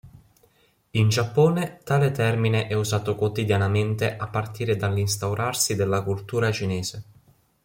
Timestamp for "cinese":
6.51-7.03